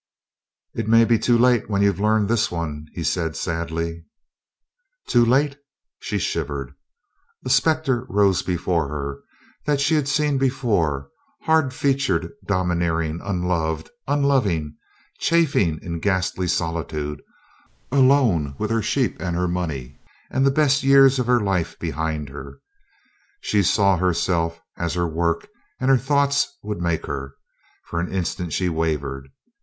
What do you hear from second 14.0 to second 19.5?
unloving, chafing in ghastly solitude, alone with her sheep and her